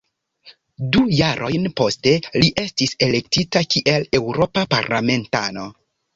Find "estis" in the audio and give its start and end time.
2.63-2.97